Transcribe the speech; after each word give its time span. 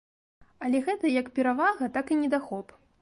Але 0.67 0.79
гэта 0.87 1.11
як 1.21 1.29
перавага, 1.35 1.91
так 1.99 2.05
і 2.17 2.19
недахоп. 2.23 2.67